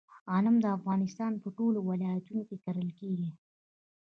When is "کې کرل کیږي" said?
2.49-3.29